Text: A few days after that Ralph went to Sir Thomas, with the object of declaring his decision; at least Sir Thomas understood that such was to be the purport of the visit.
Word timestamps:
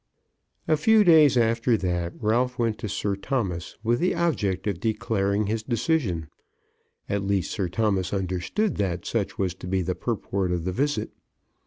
A 0.67 0.77
few 0.77 1.03
days 1.03 1.37
after 1.37 1.77
that 1.77 2.13
Ralph 2.17 2.57
went 2.57 2.79
to 2.79 2.89
Sir 2.89 3.15
Thomas, 3.15 3.77
with 3.83 3.99
the 3.99 4.15
object 4.15 4.65
of 4.65 4.79
declaring 4.79 5.45
his 5.45 5.61
decision; 5.61 6.27
at 7.07 7.21
least 7.23 7.51
Sir 7.51 7.69
Thomas 7.69 8.11
understood 8.11 8.77
that 8.77 9.05
such 9.05 9.37
was 9.37 9.53
to 9.53 9.67
be 9.67 9.83
the 9.83 9.93
purport 9.93 10.51
of 10.51 10.65
the 10.65 10.71
visit. 10.73 11.11